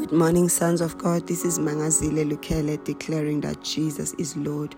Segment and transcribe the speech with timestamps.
[0.00, 1.26] Good morning, sons of God.
[1.26, 4.74] This is Mangazile Lukele declaring that Jesus is Lord.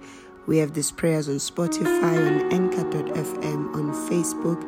[0.48, 4.60] We have these prayers on Spotify, on Anchor.fm, on Facebook,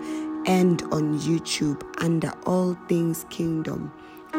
[0.47, 3.93] and on YouTube under All Things Kingdom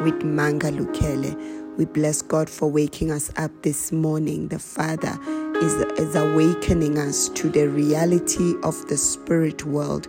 [0.04, 1.78] with Manga Lukele.
[1.78, 4.48] We bless God for waking us up this morning.
[4.48, 5.20] The Father
[5.58, 10.08] is, is awakening us to the reality of the spirit world,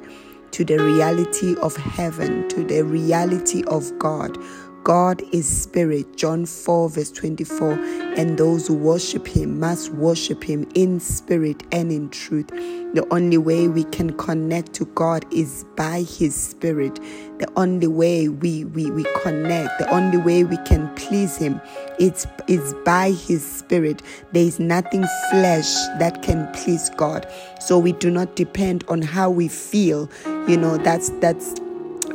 [0.53, 4.39] to the reality of heaven, to the reality of God
[4.87, 7.73] God is spirit, John 4, verse 24,
[8.17, 12.47] and those who worship him must worship him in spirit and in truth.
[12.95, 17.01] The only way we can connect to God is by his spirit.
[17.41, 21.61] The only way we, we, we connect, the only way we can please him,
[21.99, 24.03] it's, it's by his spirit.
[24.31, 27.29] There is nothing flesh that can please God.
[27.59, 30.09] So we do not depend on how we feel.
[30.47, 31.57] You know, that's that's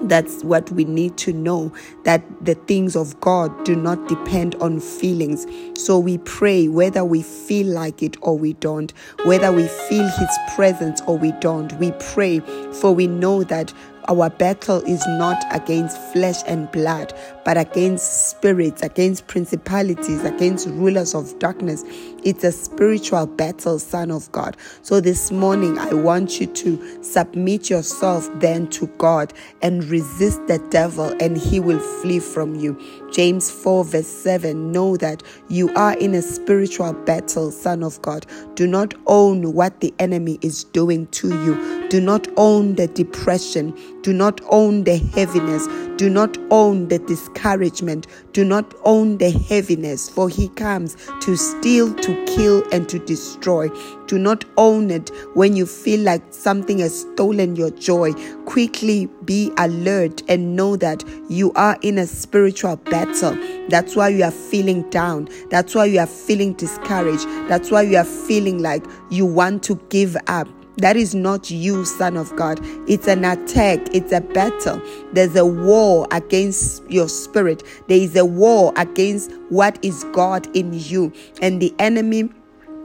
[0.03, 1.71] that's what we need to know
[2.03, 5.45] that the things of God do not depend on feelings.
[5.75, 8.93] So we pray whether we feel like it or we don't,
[9.25, 11.73] whether we feel His presence or we don't.
[11.79, 12.39] We pray
[12.73, 13.73] for we know that
[14.07, 17.13] our battle is not against flesh and blood,
[17.45, 21.83] but against spirits, against principalities, against rulers of darkness.
[22.23, 24.57] It's a spiritual battle, Son of God.
[24.81, 30.59] So this morning, I want you to submit yourself then to God and resist the
[30.69, 32.79] devil, and he will flee from you.
[33.11, 38.25] James 4, verse 7 Know that you are in a spiritual battle, Son of God.
[38.55, 43.73] Do not own what the enemy is doing to you, do not own the depression
[44.03, 45.67] do not own the heaviness.
[45.97, 48.07] Do not own the discouragement.
[48.33, 53.69] Do not own the heaviness, for he comes to steal, to kill, and to destroy.
[54.07, 58.13] Do not own it when you feel like something has stolen your joy.
[58.45, 63.37] Quickly be alert and know that you are in a spiritual battle.
[63.69, 65.29] That's why you are feeling down.
[65.51, 67.27] That's why you are feeling discouraged.
[67.47, 70.47] That's why you are feeling like you want to give up.
[70.77, 72.59] That is not you, Son of God.
[72.87, 74.81] It's an attack, it's a battle.
[75.13, 80.73] There's a war against your spirit, there is a war against what is God in
[80.73, 81.11] you,
[81.41, 82.29] and the enemy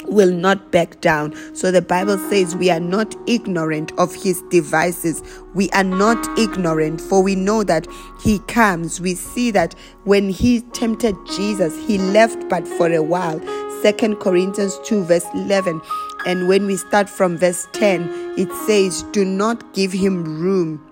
[0.09, 1.35] will not back down.
[1.55, 5.23] So the Bible says we are not ignorant of his devices.
[5.55, 7.87] We are not ignorant, for we know that
[8.23, 9.01] he comes.
[9.01, 13.41] We see that when he tempted Jesus, he left but for a while.
[13.83, 15.81] Second Corinthians 2, verse 11.
[16.27, 20.83] And when we start from verse 10, it says, Do not give him room.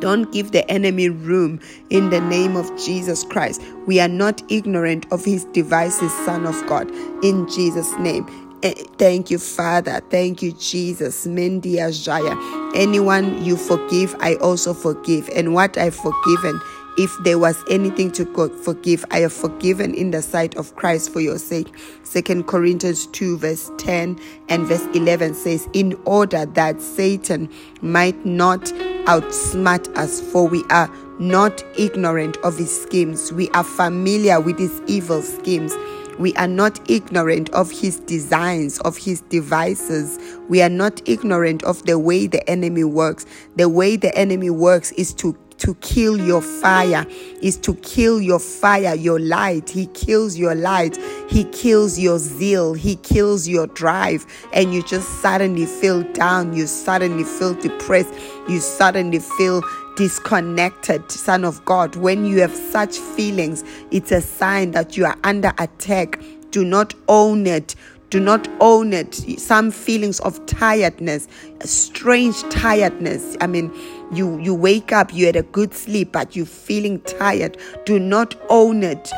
[0.00, 3.62] Don't give the enemy room in the name of Jesus Christ.
[3.86, 6.90] We are not ignorant of his devices, Son of God,
[7.24, 8.26] in Jesus' name.
[8.64, 10.00] Eh, thank you, Father.
[10.10, 11.26] Thank you, Jesus.
[11.28, 12.36] Mendia Jaya.
[12.74, 15.28] Anyone you forgive, I also forgive.
[15.28, 16.60] And what I've forgiven,
[16.98, 18.26] if there was anything to
[18.62, 21.72] forgive, I have forgiven in the sight of Christ for your sake.
[22.02, 27.48] Second Corinthians 2, verse 10 and verse 11 says, In order that Satan
[27.80, 28.60] might not
[29.06, 33.32] outsmart us, for we are not ignorant of his schemes.
[33.32, 35.74] We are familiar with his evil schemes.
[36.18, 40.18] We are not ignorant of his designs, of his devices.
[40.48, 43.24] We are not ignorant of the way the enemy works.
[43.54, 47.06] The way the enemy works is to to kill your fire,
[47.42, 49.70] is to kill your fire, your light.
[49.70, 50.96] He kills your light.
[51.28, 52.74] He kills your zeal.
[52.74, 54.26] He kills your drive.
[54.52, 56.54] And you just suddenly feel down.
[56.54, 58.14] You suddenly feel depressed.
[58.48, 59.62] You suddenly feel
[59.96, 61.96] disconnected, Son of God.
[61.96, 66.20] When you have such feelings, it's a sign that you are under attack.
[66.50, 67.74] Do not own it.
[68.10, 69.14] Do not own it.
[69.38, 71.28] Some feelings of tiredness,
[71.60, 73.36] strange tiredness.
[73.40, 73.70] I mean,
[74.12, 77.56] you you wake up, you had a good sleep, but you're feeling tired.
[77.84, 79.10] Do not own it.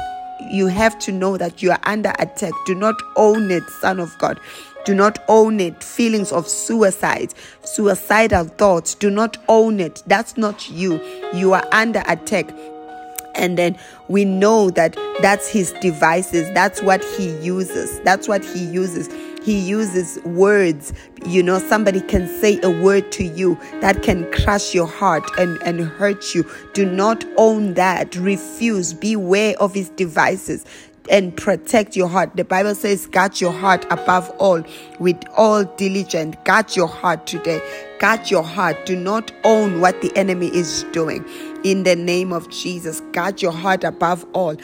[0.51, 2.53] You have to know that you are under attack.
[2.67, 4.41] Do not own it, Son of God.
[4.84, 5.84] Do not own it.
[5.84, 8.95] Feelings of suicide, suicidal thoughts.
[8.95, 10.03] Do not own it.
[10.06, 11.01] That's not you.
[11.34, 12.51] You are under attack
[13.34, 13.78] and then
[14.09, 19.09] we know that that's his devices that's what he uses that's what he uses
[19.42, 20.92] he uses words.
[21.27, 25.60] You know somebody can say a word to you that can crush your heart and
[25.63, 26.48] and hurt you.
[26.75, 28.16] Do not own that.
[28.16, 28.92] Refuse.
[28.92, 30.65] Beware of his devices
[31.08, 32.36] and protect your heart.
[32.36, 34.62] The Bible says, guard your heart above all
[34.98, 36.36] with all diligence.
[36.44, 37.60] Guard your heart today.
[37.98, 38.86] Guard your heart.
[38.86, 41.24] Do not own what the enemy is doing.
[41.64, 44.56] In the name of Jesus, guard your heart above all.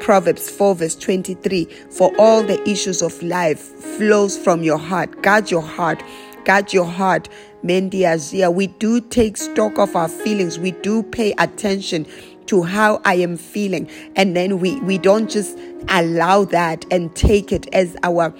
[0.00, 5.22] Proverbs 4 verse 23 For all the issues of life flows from your heart.
[5.22, 6.02] Guard your heart.
[6.44, 7.28] Guard your heart.
[7.64, 8.54] Mendiazia.
[8.54, 10.58] We do take stock of our feelings.
[10.58, 12.06] We do pay attention
[12.46, 13.90] to how I am feeling.
[14.14, 18.34] And then we, we don't just allow that and take it as our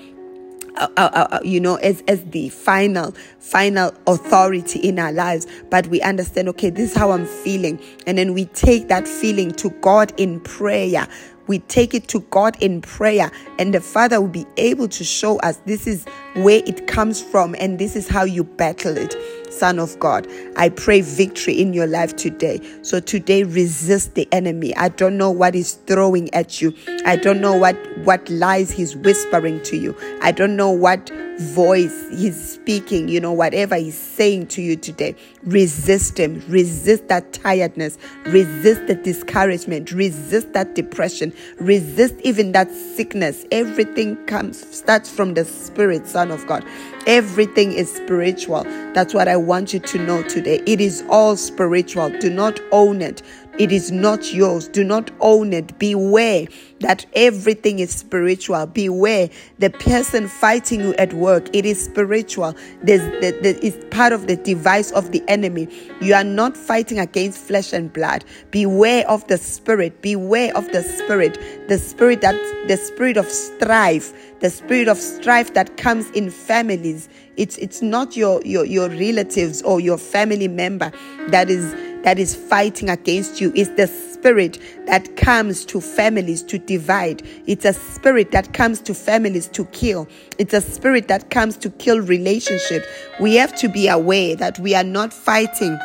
[0.76, 5.46] uh, uh, uh, you know, as, as the final, final authority in our lives.
[5.70, 7.80] But we understand, okay, this is how I'm feeling.
[8.06, 11.08] And then we take that feeling to God in prayer.
[11.46, 15.38] We take it to God in prayer, and the Father will be able to show
[15.38, 16.04] us this is
[16.36, 19.14] where it comes from and this is how you battle it.
[19.50, 20.26] Son of God.
[20.56, 22.60] I pray victory in your life today.
[22.82, 24.76] So today resist the enemy.
[24.76, 26.74] I don't know what he's throwing at you.
[27.06, 29.96] I don't know what what lies he's whispering to you.
[30.20, 35.14] I don't know what voice he's speaking, you know, whatever he's saying to you today.
[35.42, 36.42] Resist him.
[36.48, 37.98] Resist that tiredness.
[38.26, 39.92] Resist the discouragement.
[39.92, 41.32] Resist that depression.
[41.58, 43.44] Resist even that sickness.
[43.52, 46.64] Everything comes starts from the spirit, son of God.
[47.06, 48.64] Everything is spiritual.
[48.94, 50.62] That's what I want you to know today.
[50.66, 52.10] It is all spiritual.
[52.18, 53.22] Do not own it.
[53.58, 54.68] It is not yours.
[54.68, 55.78] Do not own it.
[55.78, 56.46] Beware
[56.80, 58.66] that everything is spiritual.
[58.66, 61.48] Beware the person fighting you at work.
[61.54, 62.54] It is spiritual.
[62.82, 65.68] There's, the, the, it's part of the device of the enemy.
[66.02, 68.26] You are not fighting against flesh and blood.
[68.50, 70.02] Beware of the spirit.
[70.02, 71.38] Beware of the spirit.
[71.68, 72.34] The spirit that
[72.68, 74.12] the spirit of strife.
[74.40, 77.08] The spirit of strife that comes in families.
[77.36, 80.92] It's it's not your your your relatives or your family member
[81.28, 81.74] that is
[82.06, 83.52] that is fighting against you.
[83.56, 87.20] It's the spirit that comes to families to divide.
[87.48, 90.06] It's a spirit that comes to families to kill.
[90.38, 92.84] It's a spirit that comes to kill relationship.
[93.20, 95.76] We have to be aware that we are not fighting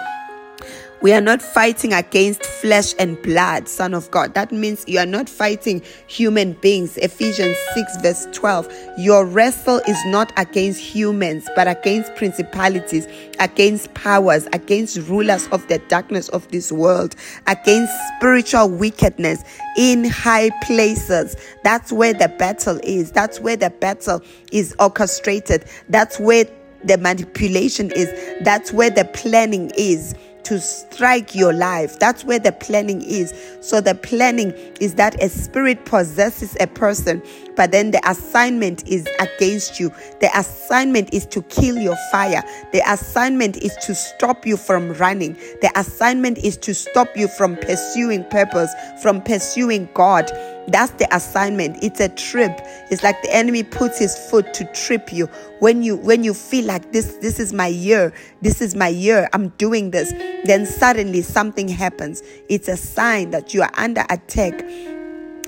[1.01, 4.35] we are not fighting against flesh and blood, Son of God.
[4.35, 6.95] That means you are not fighting human beings.
[6.97, 8.71] Ephesians 6, verse 12.
[8.99, 13.07] Your wrestle is not against humans, but against principalities,
[13.39, 17.15] against powers, against rulers of the darkness of this world,
[17.47, 19.43] against spiritual wickedness
[19.77, 21.35] in high places.
[21.63, 23.11] That's where the battle is.
[23.11, 24.21] That's where the battle
[24.51, 25.65] is orchestrated.
[25.89, 26.45] That's where
[26.83, 28.09] the manipulation is.
[28.43, 30.13] That's where the planning is
[30.51, 31.97] to strike your life.
[31.97, 33.33] That's where the planning is.
[33.61, 34.51] So the planning
[34.81, 37.23] is that a spirit possesses a person,
[37.55, 39.93] but then the assignment is against you.
[40.19, 42.43] The assignment is to kill your fire.
[42.73, 45.35] The assignment is to stop you from running.
[45.61, 50.29] The assignment is to stop you from pursuing purpose, from pursuing God.
[50.67, 51.83] That's the assignment.
[51.83, 52.51] It's a trip.
[52.89, 55.27] It's like the enemy puts his foot to trip you.
[55.59, 58.13] When you when you feel like this this is my year.
[58.41, 59.29] This is my year.
[59.33, 60.11] I'm doing this.
[60.45, 62.23] Then suddenly something happens.
[62.49, 64.63] It's a sign that you are under attack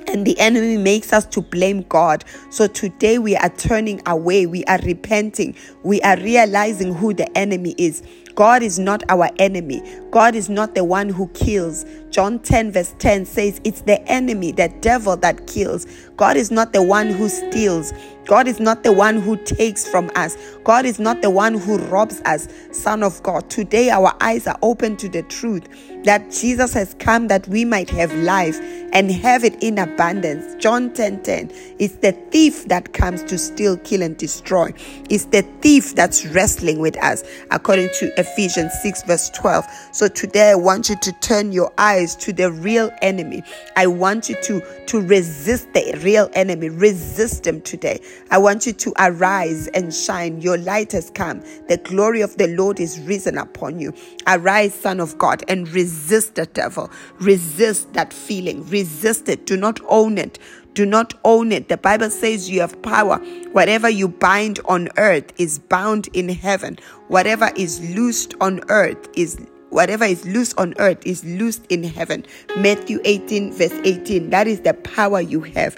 [0.07, 2.24] and the enemy makes us to blame God.
[2.50, 7.74] So today we are turning away, we are repenting, we are realizing who the enemy
[7.77, 8.04] is.
[8.36, 9.82] God is not our enemy.
[10.12, 11.86] God is not the one who kills.
[12.10, 15.86] John 10, verse 10 says, It's the enemy, the devil that kills.
[16.18, 17.94] God is not the one who steals.
[18.25, 20.38] God is not the one who takes from us.
[20.63, 22.48] God is not the one who robs us.
[22.71, 25.68] Son of God, today our eyes are open to the truth
[26.04, 28.60] that Jesus has come that we might have life
[28.94, 30.56] and have it in abundance.
[30.62, 31.51] John 10 10.
[31.80, 34.71] It's the thief that comes to steal, kill, and destroy.
[35.10, 39.65] It's the thief that's wrestling with us, according to Ephesians 6, verse 12.
[39.92, 43.44] So today I want you to turn your eyes to the real enemy.
[43.75, 46.69] I want you to, to resist the real enemy.
[46.69, 48.00] Resist him today.
[48.31, 50.41] I want you to arise and shine.
[50.41, 51.41] Your light has come.
[51.67, 53.93] The glory of the Lord is risen upon you.
[54.27, 56.91] Arise, Son of God, and resist the devil.
[57.19, 58.67] Resist that feeling.
[58.69, 59.45] Resist it.
[59.45, 60.39] Do not own it.
[60.74, 61.69] Do not own it.
[61.69, 63.17] The Bible says you have power.
[63.51, 66.79] Whatever you bind on earth is bound in heaven.
[67.10, 69.39] Whatever is loosed on earth is
[69.74, 72.25] whatever is loose on earth is loosed in heaven.
[72.58, 74.30] Matthew 18, verse 18.
[74.30, 75.77] That is the power you have.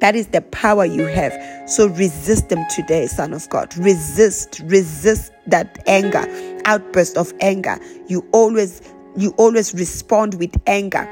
[0.00, 1.32] That is the power you have.
[1.68, 3.74] So resist them today, Son of God.
[3.78, 6.24] Resist, resist that anger,
[6.66, 7.78] outburst of anger.
[8.08, 8.82] You always,
[9.16, 11.08] you always respond with anger.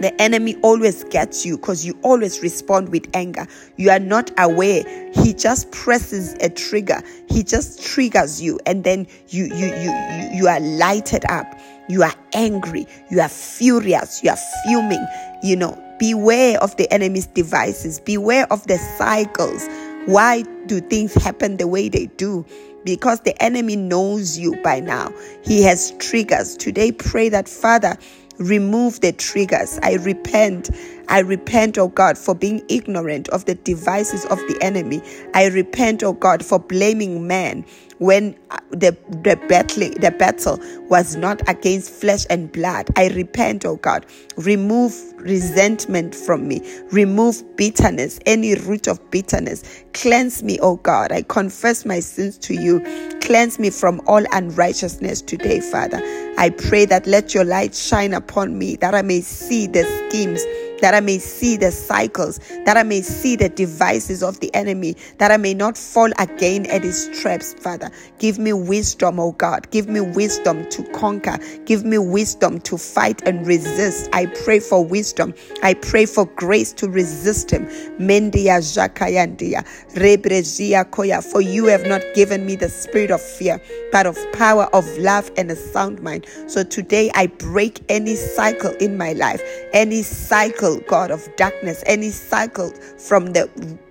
[0.00, 3.46] The enemy always gets you because you always respond with anger.
[3.76, 4.84] You are not aware.
[5.12, 7.02] He just presses a trigger.
[7.28, 11.46] He just triggers you, and then you you you you, you are lighted up.
[11.88, 12.86] You are angry.
[13.10, 14.22] You are furious.
[14.22, 15.04] You are fuming.
[15.42, 17.98] You know, beware of the enemy's devices.
[17.98, 19.66] Beware of the cycles.
[20.06, 22.46] Why do things happen the way they do?
[22.84, 25.12] Because the enemy knows you by now.
[25.44, 26.56] He has triggers.
[26.56, 27.96] Today, pray that, Father,
[28.38, 29.78] remove the triggers.
[29.82, 30.70] I repent.
[31.08, 35.02] I repent, oh God, for being ignorant of the devices of the enemy.
[35.34, 37.64] I repent, oh God, for blaming man
[37.98, 42.88] when uh, the, the, battle, the battle was not against flesh and blood.
[42.96, 44.06] I repent, oh God.
[44.36, 46.60] Remove resentment from me.
[46.92, 49.82] Remove bitterness, any root of bitterness.
[49.94, 51.12] Cleanse me, oh God.
[51.12, 52.80] I confess my sins to you.
[53.20, 56.00] Cleanse me from all unrighteousness today, Father.
[56.38, 60.42] I pray that let your light shine upon me, that I may see the schemes
[60.80, 64.96] that I may see the cycles, that I may see the devices of the enemy,
[65.18, 67.90] that I may not fall again at his traps, Father.
[68.18, 69.70] Give me wisdom, oh God.
[69.70, 71.38] Give me wisdom to conquer.
[71.64, 74.08] Give me wisdom to fight and resist.
[74.12, 75.34] I pray for wisdom.
[75.62, 77.66] I pray for grace to resist him.
[77.98, 81.22] Mendia Jakayandia, Rebrezia Koya.
[81.24, 83.60] For you have not given me the spirit of fear,
[83.92, 86.26] but of power, of love, and a sound mind.
[86.46, 89.42] So today I break any cycle in my life,
[89.72, 93.48] any cycle God, of darkness, any cycle from the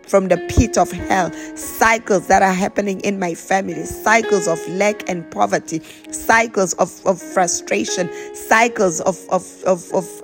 [0.08, 5.08] from the pit of hell, cycles that are happening in my family, cycles of lack
[5.10, 5.82] and poverty,
[6.12, 10.24] cycles of, of frustration, cycles of, of, of, of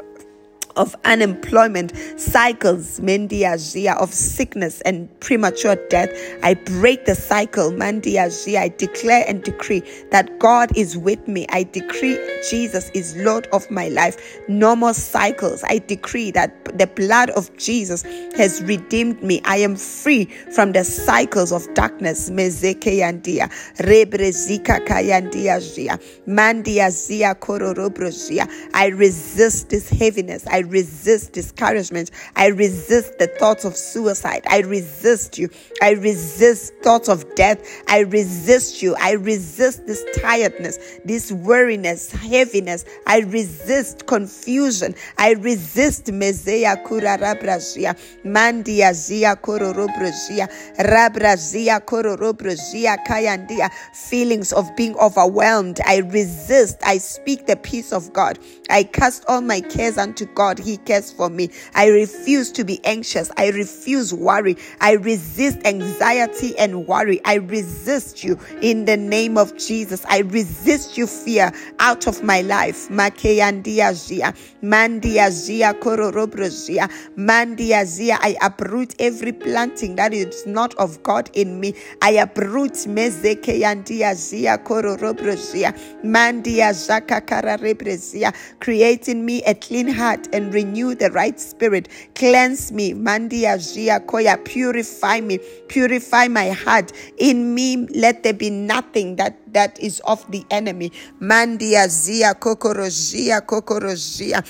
[0.76, 6.10] of unemployment, cycles, mendiazia, of sickness and premature death.
[6.44, 8.60] I break the cycle, mandiazia.
[8.60, 11.46] I declare and decree that God is with me.
[11.50, 12.18] I decree
[12.50, 14.42] Jesus is Lord of my life.
[14.48, 15.64] No more cycles.
[15.68, 18.04] I decree that the blood of Jesus
[18.36, 19.42] has redeemed me.
[19.46, 22.30] I am free from the cycles of darkness.
[22.30, 28.50] Mezekeyandia, rebrezika kayandiazia, mandiazia kororobrozia.
[28.74, 30.46] I resist this heaviness.
[30.48, 32.12] I resist discouragement.
[32.36, 34.44] I resist the thoughts of suicide.
[34.50, 35.50] I resist you.
[35.82, 37.60] I resist thoughts of death.
[37.88, 38.96] I resist you.
[39.00, 42.86] I resist this tiredness, this weariness, heaviness.
[43.08, 44.96] I resist confusion.
[45.18, 55.80] I resist mezeya kurarabrazia, mandia zia kororobrazia, rabrazia kororobrazia kayandia, feelings of being overwhelmed.
[55.86, 56.80] I resist.
[56.86, 58.40] I speak the peace of God.
[58.70, 61.50] I cast all my cares unto God God, He cares for me.
[61.74, 63.32] I refuse to be anxious.
[63.38, 64.56] I refuse worry.
[64.80, 67.22] I resist anxiety and worry.
[67.26, 70.06] I resist you in the name of Jesus.
[70.06, 72.90] I resist you, fear, out of my life.
[72.90, 78.18] Makeyandiazia, mandiazia, kororobrozia, mandiazia.
[78.22, 81.74] I uproot every planting that is not of God in me.
[82.02, 91.10] I uproot mezekeyandiazia, kororobrozia, mandiazaka kararebrezia, creating me a clean heart and and renew the
[91.12, 91.88] right spirit.
[92.16, 94.44] Cleanse me, Mandia Jia Koya.
[94.44, 96.92] Purify me, purify my heart.
[97.18, 100.92] In me, let there be nothing that that is of the enemy.
[101.22, 104.44] Mandia Zia Kokorojia Kokorojia.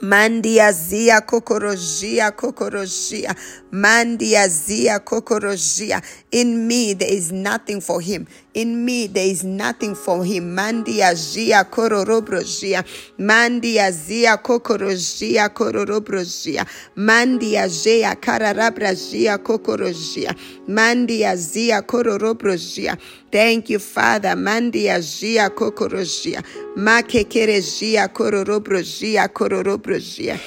[0.00, 3.34] Mandia zia kokorojia kokorojia.
[3.72, 6.02] Mandia zia kokorojia.
[6.30, 8.26] In me there is nothing for him.
[8.54, 10.54] In me there is nothing for him.
[10.56, 12.84] Mandia zia kororobrojia.
[13.18, 16.66] Mandia zia kokorojia kororobrojia.
[16.96, 20.34] Mandia zia kararabrajia kokorojia.
[20.68, 22.96] Mandia zia kororobrojia.
[23.30, 24.36] Thank you, Father.
[24.36, 26.42] Mandia zia kokorojia.
[26.76, 30.38] Makekerejia kororobrojia kororobrojia.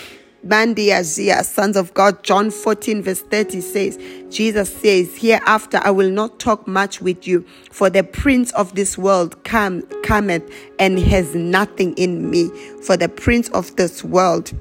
[0.46, 6.40] Bandiazia, sons of God, John 14, verse 30 says, Jesus says, Hereafter I will not
[6.40, 10.44] talk much with you, for the prince of this world come, cometh
[10.80, 12.50] and has nothing in me.
[12.82, 14.52] For the prince of this world,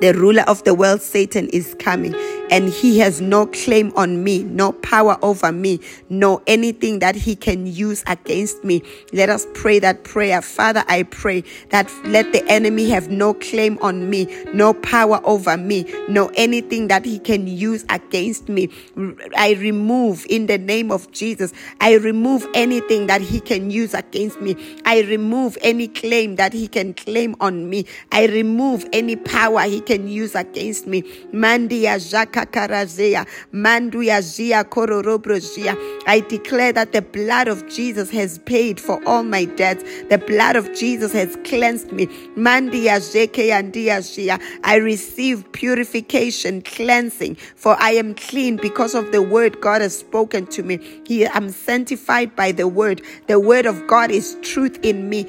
[0.00, 2.14] the ruler of the world, Satan, is coming
[2.50, 7.36] and he has no claim on me, no power over me, no anything that he
[7.36, 8.82] can use against me.
[9.12, 10.42] Let us pray that prayer.
[10.42, 15.56] Father, I pray that let the enemy have no claim on me, no power over
[15.56, 18.68] me, no anything that he can use against me.
[19.36, 21.52] I remove in the name of Jesus.
[21.80, 24.56] I remove anything that he can use against me.
[24.84, 27.86] I remove any claim that he can claim on me.
[28.10, 31.02] I remove any power he can use against me.
[31.32, 35.76] Mandia Jaka karazea, manduyazia kororobrozia.
[36.06, 39.84] I declare that the blood of Jesus has paid for all my debts.
[40.08, 42.06] The blood of Jesus has cleansed me.
[42.36, 44.40] Mandiyazeke andiyazia.
[44.64, 50.46] I receive purification, cleansing, for I am clean because of the word God has spoken
[50.48, 50.78] to me.
[51.06, 53.02] He, I'm sanctified by the word.
[53.26, 55.26] The word of God is truth in me.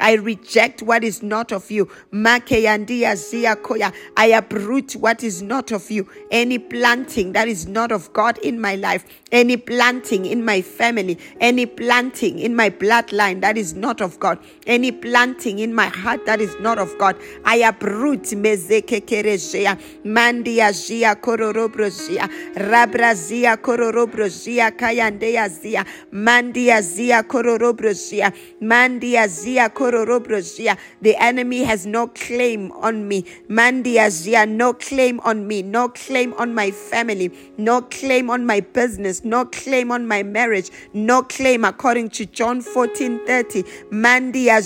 [0.00, 1.88] I reject what is not of you.
[2.10, 3.92] Make andiyazia koya.
[4.16, 6.06] I uproot what is not of you.
[6.30, 11.18] Any planting that is not of God in my life, any planting in my family,
[11.40, 16.26] any planting in my bloodline that is not of God, any planting in my heart
[16.26, 25.84] that is not of God, I uproot mezekekerejea, mandia jia kororobrojia, rabrazia kororobrojia, kayandea zia,
[26.12, 30.76] mandia zia kororobrojia, mandia zia kororobrojia.
[31.00, 33.24] The enemy has no claim on me.
[33.48, 38.60] Mandia zia, no claim on me, no claim on my family, no claim on my
[38.60, 43.62] business, no claim on my marriage, no claim according to John 14 30.
[43.90, 44.60] Mandia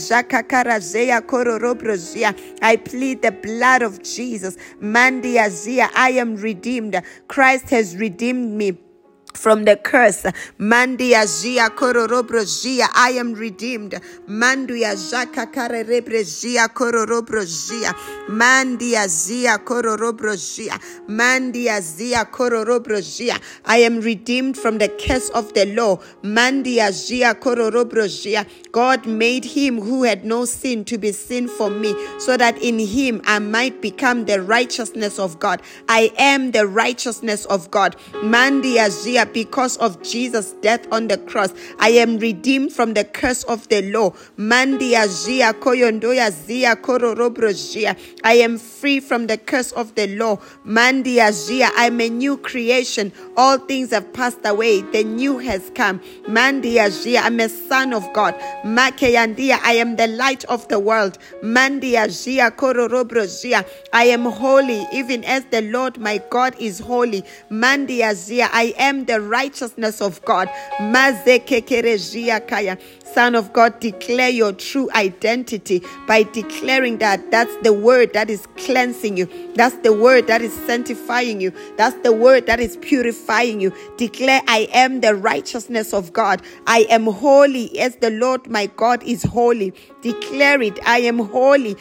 [0.80, 2.38] Zia kororobrozia.
[2.62, 4.56] I plead the blood of Jesus.
[4.80, 5.90] Mandia zia.
[5.94, 7.00] I am redeemed.
[7.28, 8.78] Christ has redeemed me
[9.36, 10.22] from the curse.
[10.58, 12.88] Mandia zia kororobrozia.
[12.94, 13.92] I am redeemed.
[14.28, 17.94] Mandia zaka karerebrezia kororobrozia.
[18.28, 20.80] Mandia zia kororobrozia.
[21.82, 23.40] Zia kororobrozia.
[23.64, 25.98] I am redeemed from the curse of the law.
[26.22, 28.46] Mandia zia kororobrozia.
[28.72, 32.78] God made him who had no sin to be sin for me, so that in
[32.78, 35.62] him I might become the righteousness of God.
[35.88, 37.96] I am the righteousness of God.
[38.14, 41.52] Mandia zia because of Jesus' death on the cross.
[41.78, 44.10] I am redeemed from the curse of the law.
[44.38, 47.96] Mandia zia koyondoya zia kororobrojia.
[48.22, 50.36] I am free from the curse of the law.
[50.66, 51.70] Mandia zia.
[51.76, 53.12] I'm a new creation.
[53.36, 54.82] All things have passed away.
[54.82, 56.00] The new has come.
[56.28, 57.20] Mandia zia.
[57.20, 58.34] I'm a son of God.
[58.64, 59.58] Makeyandia.
[59.62, 61.18] I am the light of the world.
[61.42, 63.64] Mandia zia.
[63.92, 67.24] I am holy, even as the Lord my God is holy.
[67.50, 68.48] Mandia zia.
[68.52, 70.50] I am the the righteousness of God.
[73.14, 78.48] Son of God, declare your true identity by declaring that that's the word that is
[78.56, 79.28] cleansing you.
[79.54, 81.52] That's the word that is sanctifying you.
[81.76, 83.72] That's the word that is purifying you.
[83.98, 86.42] Declare, I am the righteousness of God.
[86.66, 89.72] I am holy as the Lord my God is holy.
[90.04, 90.78] Declare it.
[90.86, 91.78] I am holy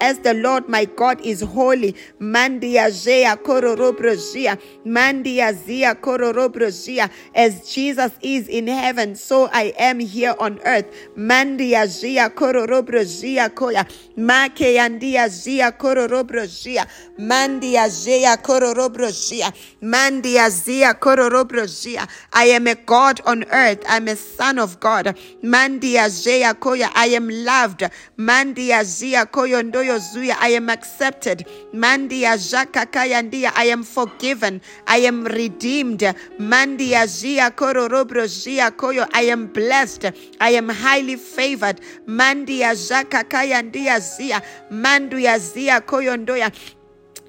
[0.00, 1.96] as the Lord my God is holy.
[2.20, 4.60] Mandia zea kororobrozia.
[4.86, 7.10] Mandia zia kororobrozia.
[7.34, 10.86] As Jesus is in heaven, so I am here on earth.
[11.18, 13.84] Mandia zia kororobrozia koya.
[14.16, 16.86] Make yandia zia kororobrozia.
[17.18, 19.52] Mandia zia kororobrozia.
[19.82, 22.08] Mandia zia kororobrozia.
[22.32, 23.84] I am a God on earth.
[23.88, 25.06] I'm a son of God.
[25.42, 26.88] Mandia zia koya.
[26.94, 27.63] I am loved.
[28.16, 30.36] Mandia zia koyo ndoyo zuya.
[30.40, 31.46] I am accepted.
[31.72, 33.52] Mandia zaka kayandia.
[33.56, 34.60] I am forgiven.
[34.86, 36.14] I am redeemed.
[36.38, 39.06] Mandia zia kororobrozia koyo.
[39.12, 40.12] I am blessed.
[40.40, 41.80] I am highly favored.
[42.06, 44.42] Mandia Zaka Kayandia Zia.
[44.70, 46.50] Manduya Zia Koyondoya.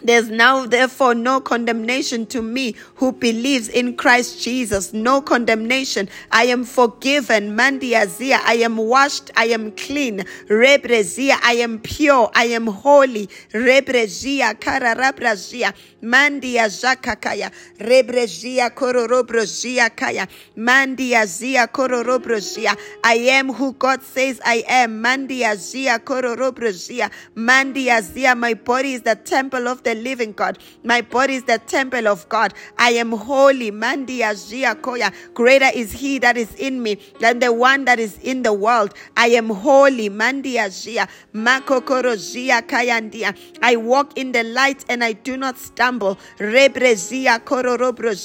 [0.05, 4.93] There's now, therefore, no condemnation to me who believes in Christ Jesus.
[4.93, 6.09] No condemnation.
[6.31, 7.57] I am forgiven.
[7.57, 8.39] Mandiazia.
[8.45, 9.31] I am washed.
[9.35, 10.19] I am clean.
[10.47, 11.39] Rebrezia.
[11.43, 12.29] I am pure.
[12.35, 13.27] I am holy.
[13.51, 14.53] Rebrezia.
[14.59, 15.73] Kararabrazia.
[16.05, 17.51] Mandia zakakaya.
[17.79, 20.27] Rebrezia kororobrozia kaya.
[20.55, 22.77] Mandia zia kororobrozia.
[23.03, 25.01] I am who God says I am.
[25.03, 27.09] Mandia zia kororobrozia.
[27.35, 28.35] Mandia zia.
[28.35, 30.59] My body is the temple of the living God.
[30.83, 32.53] My body is the temple of God.
[32.77, 33.71] I am holy.
[33.71, 35.11] Mandia Zia Koya.
[35.33, 38.93] Greater is he that is in me than the one that is in the world.
[39.17, 40.09] I am holy.
[40.09, 41.07] Mandia Zia.
[41.33, 43.35] Makokoro Zia Kayandia.
[43.63, 45.94] I walk in the light and I do not stumble.
[47.45, 48.15] Kororobro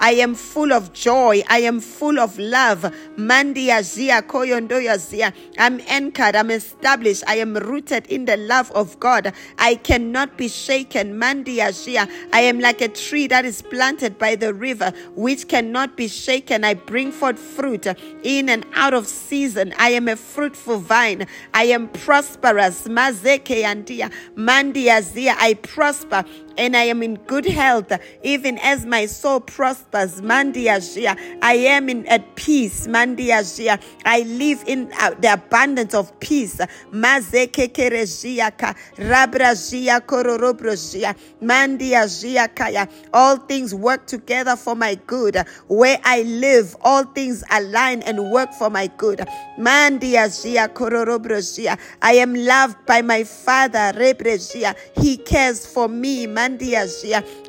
[0.00, 1.42] I am full of joy.
[1.48, 2.82] I am full of love.
[3.16, 5.32] Mandia Zia Koyondoya Zia.
[5.58, 6.36] I'm anchored.
[6.36, 7.24] I'm established.
[7.26, 9.32] I am rooted in the love of God.
[9.58, 12.08] I cannot be shaken Mandiashia.
[12.32, 16.64] I am like a tree that is planted by the river, which cannot be shaken.
[16.64, 17.86] I bring forth fruit
[18.22, 19.74] in and out of season.
[19.78, 21.26] I am a fruitful vine.
[21.54, 22.86] I am prosperous.
[22.88, 24.12] Mazeke andia.
[24.36, 25.34] Mandiazia.
[25.38, 26.24] I prosper
[26.58, 27.92] and I am in good health,
[28.22, 30.20] even as my soul prospers.
[30.20, 31.16] Mandiashia.
[31.40, 32.86] I am in at peace.
[32.86, 33.80] Mandiashia.
[34.04, 36.56] I live in uh, the abundance of peace.
[36.92, 38.76] Mazekekerejiaka.
[38.96, 41.14] Rabrazia kororobrojia.
[41.40, 42.88] Mandiashia kaya.
[43.12, 45.36] All things work together for my good.
[45.68, 49.20] Where I live, all things align and work for my good.
[49.58, 51.78] Mandiashia kororobrojia.
[52.02, 53.92] I am loved by my Father.
[53.94, 54.74] Rebrejia.
[55.00, 56.26] He cares for me.
[56.48, 56.58] Man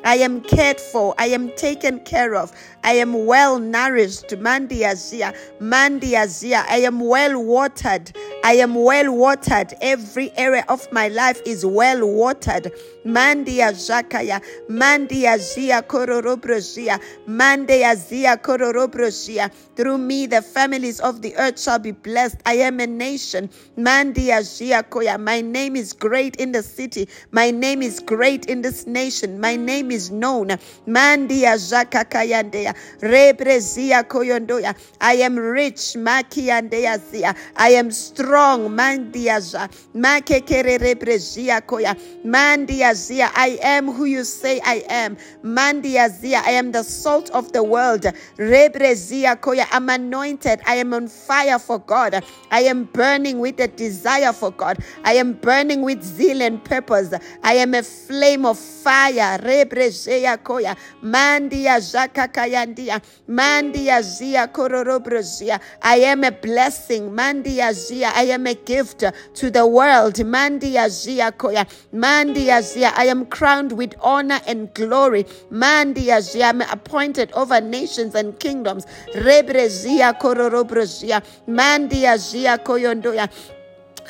[0.04, 1.14] I am cared for.
[1.18, 2.52] I am taken care of.
[2.84, 4.28] I am well nourished.
[4.28, 6.66] Mandiazia, Mandiazia.
[6.68, 8.12] I am well watered.
[8.42, 9.74] I am well watered.
[9.82, 12.72] Every area of my life is well watered.
[13.04, 19.52] Mandia Zakaya, Mandia Zia Kororobrozia, Mandia Zia Kororobrozia.
[19.76, 22.36] Through me, the families of the earth shall be blessed.
[22.46, 23.50] I am a nation.
[23.76, 25.20] Mandia Zia Koya.
[25.20, 27.08] My name is great in the city.
[27.30, 29.38] My name is great in this nation.
[29.38, 30.48] My name is known.
[30.86, 34.74] Mandia Zakakayandea, Rebrezia Koyondoya.
[35.00, 35.94] I am rich.
[35.96, 37.34] Makiandea Zia.
[37.56, 38.29] I am strong.
[38.68, 39.68] Mandia Za.
[39.94, 40.78] Makekere
[41.66, 41.96] Koya.
[42.24, 45.16] Mandia Azia, I am who you say I am.
[45.42, 48.02] Mandi Azia, I am the salt of the world.
[48.36, 50.60] Rebrezia Koya, I'm anointed.
[50.66, 52.22] I am on fire for God.
[52.50, 54.78] I am burning with a desire for God.
[55.04, 57.14] I am burning with zeal and purpose.
[57.44, 59.38] I am a flame of fire.
[59.38, 65.60] Rebrezia Koya, Mandi Azaka Kayandia, Mandi Azia Kororobrezia.
[65.82, 67.14] I am a blessing.
[67.14, 69.02] Mandi Azia, I am a gift
[69.34, 70.22] to the world.
[70.26, 72.92] Mandi Azia Koya, Mandi Azia.
[72.94, 75.24] I am crowned with honor and glory.
[75.50, 78.84] Mandiazia, I'm appointed over nations and kingdoms.
[79.14, 81.22] Rebrezia kororobrezia.
[81.48, 83.26] Mandiazia koyondoya.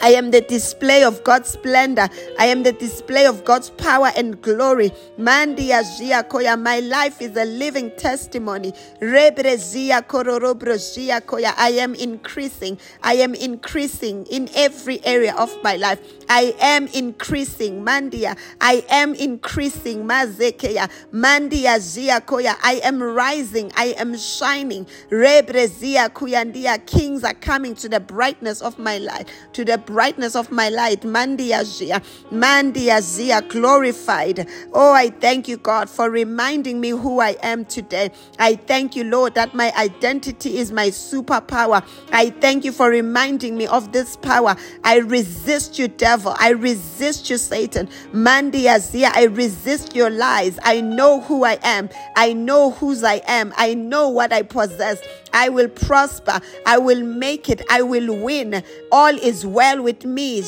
[0.02, 2.08] I am the display of God's splendor.
[2.38, 4.92] I am the display of God's power and glory.
[5.18, 6.60] Mandia Zia Koya.
[6.60, 8.72] My life is a living testimony.
[9.00, 11.54] Rebrezia Kororobrozia Koya.
[11.56, 12.78] I am increasing.
[13.02, 16.00] I am increasing in every area of my life.
[16.30, 17.84] I am increasing.
[17.84, 18.38] Mandia.
[18.60, 20.04] I am increasing.
[20.04, 20.90] Mazekeya.
[21.12, 22.56] Mandia Zia Koya.
[22.62, 23.72] I am rising.
[23.76, 24.86] I am shining.
[25.10, 26.86] Rebrezia Kuyandia.
[26.86, 29.28] Kings are coming to the brightness of my light.
[29.54, 31.02] To the brightness of my light.
[31.02, 34.48] Mandiazia, Mandiazia, glorified.
[34.72, 38.10] Oh, I thank you, God, for reminding me who I am today.
[38.38, 41.84] I thank you, Lord, that my identity is my superpower.
[42.12, 44.54] I thank you for reminding me of this power.
[44.84, 46.19] I resist you, devil.
[46.26, 47.88] I resist you, Satan.
[48.12, 50.58] Mandiazia, I resist your lies.
[50.62, 51.88] I know who I am.
[52.16, 53.52] I know whose I am.
[53.56, 55.00] I know what I possess.
[55.32, 56.40] I will prosper.
[56.66, 57.62] I will make it.
[57.70, 58.62] I will win.
[58.90, 60.42] All is well with me.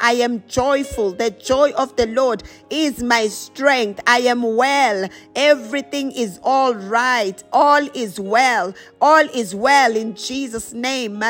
[0.00, 1.12] I am joyful.
[1.12, 4.00] The joy of the Lord is my strength.
[4.06, 5.08] I am well.
[5.34, 7.42] Everything is all right.
[7.52, 8.74] All is well.
[9.00, 11.22] All is well in Jesus' name.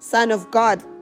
[0.00, 0.97] Son of God.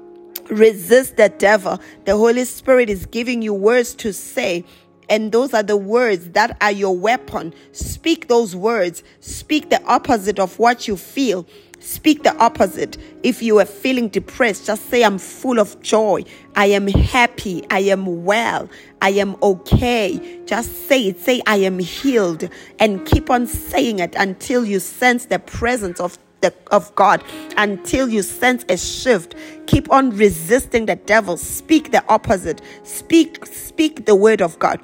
[0.51, 1.81] Resist the devil.
[2.05, 4.65] The Holy Spirit is giving you words to say.
[5.09, 7.55] And those are the words that are your weapon.
[7.73, 9.03] Speak those words.
[9.21, 11.47] Speak the opposite of what you feel.
[11.79, 12.97] Speak the opposite.
[13.23, 16.25] If you are feeling depressed, just say, I'm full of joy.
[16.57, 17.65] I am happy.
[17.71, 18.69] I am well.
[19.01, 20.41] I am okay.
[20.47, 21.21] Just say it.
[21.21, 22.49] Say, I am healed.
[22.81, 27.23] And keep on saying it until you sense the presence of the, of God
[27.57, 29.35] until you sense a shift.
[29.67, 31.37] Keep on resisting the devil.
[31.37, 32.61] Speak the opposite.
[32.85, 34.81] Speak, speak the word of God.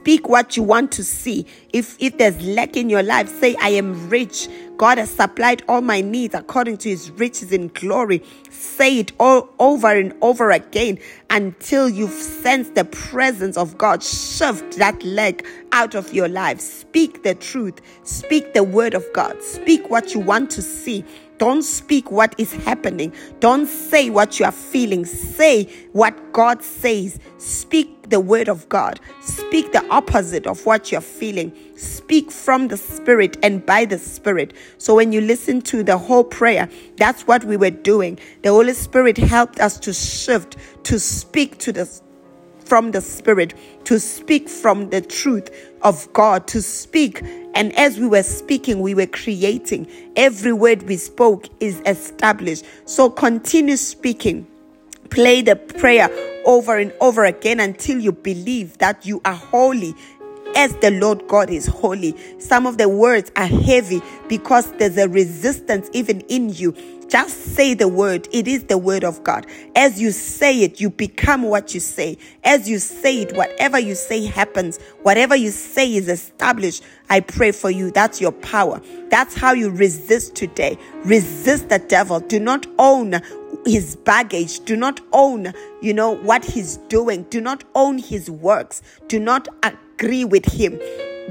[0.00, 1.44] Speak what you want to see.
[1.74, 4.48] If if there's lack in your life, say, I am rich.
[4.78, 8.22] God has supplied all my needs according to his riches in glory.
[8.48, 14.02] Say it all over and over again until you've sensed the presence of God.
[14.02, 16.60] Shift that leg out of your life.
[16.60, 17.78] Speak the truth.
[18.04, 19.42] Speak the word of God.
[19.42, 21.04] Speak what you want to see.
[21.40, 23.14] Don't speak what is happening.
[23.40, 25.06] Don't say what you are feeling.
[25.06, 27.18] Say what God says.
[27.38, 29.00] Speak the word of God.
[29.22, 31.50] Speak the opposite of what you're feeling.
[31.76, 34.52] Speak from the Spirit and by the Spirit.
[34.76, 38.18] So when you listen to the whole prayer, that's what we were doing.
[38.42, 41.86] The Holy Spirit helped us to shift, to speak to the
[42.70, 43.52] from the Spirit,
[43.82, 45.50] to speak from the truth
[45.82, 47.20] of God, to speak.
[47.52, 49.88] And as we were speaking, we were creating.
[50.14, 52.64] Every word we spoke is established.
[52.84, 54.46] So continue speaking.
[55.10, 56.08] Play the prayer
[56.46, 59.96] over and over again until you believe that you are holy
[60.56, 62.14] as the Lord God is holy.
[62.38, 66.74] Some of the words are heavy because there's a resistance even in you.
[67.08, 68.28] Just say the word.
[68.30, 69.44] It is the word of God.
[69.74, 72.16] As you say it, you become what you say.
[72.44, 74.78] As you say it, whatever you say happens.
[75.02, 76.84] Whatever you say is established.
[77.08, 77.90] I pray for you.
[77.90, 78.80] That's your power.
[79.08, 80.78] That's how you resist today.
[81.04, 82.20] Resist the devil.
[82.20, 83.20] Do not own
[83.66, 84.60] his baggage.
[84.60, 87.24] Do not own, you know, what he's doing.
[87.24, 88.82] Do not own his works.
[89.08, 89.48] Do not
[90.00, 90.80] agree with him.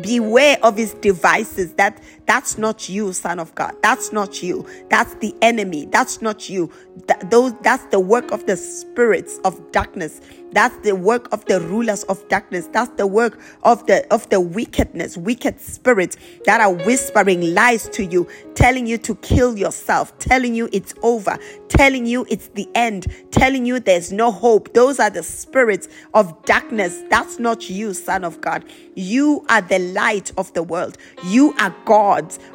[0.01, 5.15] Beware of his devices that that's not you son of god that's not you that's
[5.15, 6.71] the enemy that's not you
[7.07, 11.61] that, those that's the work of the spirits of darkness That's the work of the
[11.61, 12.67] rulers of darkness.
[12.71, 18.05] That's the work of the of the wickedness, wicked spirits that are whispering lies to
[18.05, 21.37] you, telling you to kill yourself, telling you it's over,
[21.67, 24.73] telling you it's the end, telling you there's no hope.
[24.73, 27.03] Those are the spirits of darkness.
[27.09, 28.65] That's not you, son of God.
[28.95, 30.97] You are the light of the world.
[31.25, 31.75] You are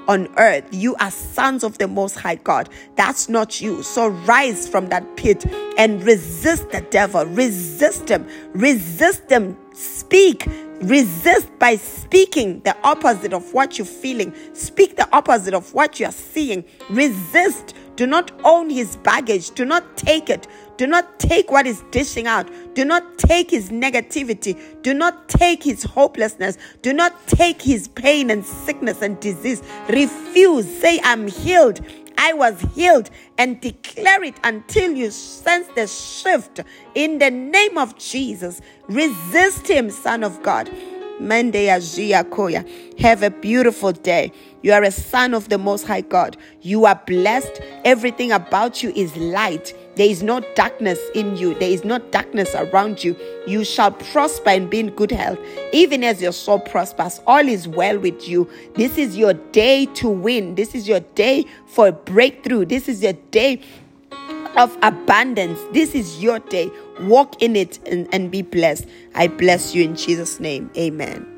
[0.09, 0.65] on earth.
[0.73, 2.69] You are sons of the most high God.
[2.97, 3.83] That's not you.
[3.83, 5.45] So rise from that pit
[5.79, 7.25] and resist the devil.
[7.27, 8.27] Resist him.
[8.53, 9.57] Resist him.
[9.73, 10.47] Speak.
[10.83, 14.35] Resist by speaking the opposite of what you're feeling.
[14.55, 16.65] Speak the opposite of what you're seeing.
[16.91, 17.75] Resist.
[17.97, 19.51] Do not own his baggage.
[19.51, 20.47] Do not take it.
[20.77, 22.51] Do not take what he's dishing out.
[22.75, 24.59] Do not take his negativity.
[24.83, 26.59] Do not take his hopelessness.
[26.83, 29.63] Do not take his pain and sickness and disease.
[29.89, 30.67] Refuse.
[30.81, 31.81] Say, I'm healed.
[32.19, 36.61] I was healed and declare it until you sense the shift
[36.95, 38.61] in the name of Jesus.
[38.89, 40.71] Resist him, Son of God.
[41.21, 41.55] Mende
[42.31, 43.01] Koya.
[43.01, 44.33] Have a beautiful day.
[44.65, 46.39] You are a son of the Most High God.
[46.63, 47.61] You are blessed.
[47.85, 49.75] Everything about you is light.
[49.97, 51.53] There is no darkness in you.
[51.53, 53.15] There is no darkness around you.
[53.47, 55.39] You shall prosper and be in good health,
[55.75, 57.21] even as your soul prospers.
[57.27, 58.49] All is well with you.
[58.75, 60.55] This is your day to win.
[60.55, 62.65] This is your day for a breakthrough.
[62.65, 63.61] This is your day
[64.57, 65.61] of abundance.
[65.75, 66.71] This is your day.
[67.01, 68.87] Walk in it and, and be blessed.
[69.15, 70.71] I bless you in Jesus' name.
[70.75, 71.34] Amen.